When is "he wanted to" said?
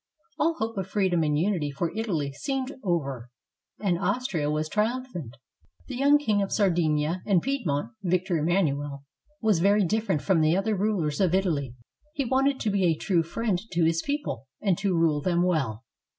12.15-12.71